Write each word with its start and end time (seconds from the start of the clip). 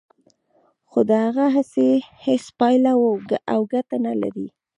خو 0.89 0.99
د 1.09 1.11
هغه 1.25 1.45
هڅې 1.55 1.87
هیڅ 2.25 2.43
پایله 2.59 2.93
او 3.53 3.57
ګټه 3.73 3.97
نه 4.05 4.13
لري 4.21 4.47